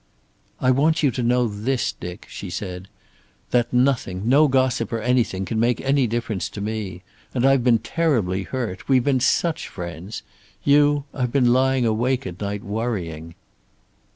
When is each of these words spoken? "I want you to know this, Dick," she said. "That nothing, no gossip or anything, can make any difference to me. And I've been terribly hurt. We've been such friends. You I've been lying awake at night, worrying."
"I 0.59 0.71
want 0.71 1.03
you 1.03 1.11
to 1.11 1.21
know 1.21 1.47
this, 1.47 1.91
Dick," 1.91 2.25
she 2.27 2.49
said. 2.49 2.87
"That 3.51 3.71
nothing, 3.71 4.27
no 4.27 4.47
gossip 4.47 4.91
or 4.91 4.99
anything, 4.99 5.45
can 5.45 5.59
make 5.59 5.79
any 5.81 6.07
difference 6.07 6.49
to 6.49 6.59
me. 6.59 7.03
And 7.35 7.45
I've 7.45 7.63
been 7.63 7.77
terribly 7.77 8.41
hurt. 8.41 8.89
We've 8.89 9.03
been 9.03 9.19
such 9.19 9.67
friends. 9.67 10.23
You 10.63 11.03
I've 11.13 11.31
been 11.31 11.53
lying 11.53 11.85
awake 11.85 12.25
at 12.25 12.41
night, 12.41 12.63
worrying." 12.63 13.35